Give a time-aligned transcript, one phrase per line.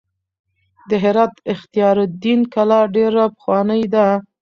[0.89, 4.07] د هرات اختیار الدین کلا ډېره پخوانۍ ده.